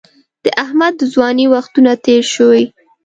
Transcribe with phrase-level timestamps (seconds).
[0.43, 2.63] د احمد د ځوانۍ وختونه تېر شوي.